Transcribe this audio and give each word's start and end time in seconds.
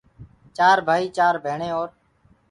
چار 0.57 0.77
ڀائيٚ، 0.87 1.13
چآر 1.17 1.35
ڀيڻي 1.43 1.69
اور 1.75 1.89